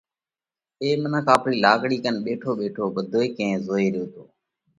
اي 0.81 0.89
منک 1.01 1.25
آپري 1.35 1.55
لاڪڙِي 1.63 1.97
ڪنَ 2.03 2.15
ٻيٺو 2.25 2.51
ٻيٺو 2.59 2.83
ٻڌوئي 2.95 3.27
ڪئين 3.37 3.55
زوئي 3.67 3.87
ريو 3.93 4.05
تو 4.13 4.23